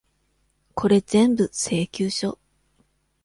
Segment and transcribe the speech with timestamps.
[0.73, 2.39] これぜんぶ、請求書。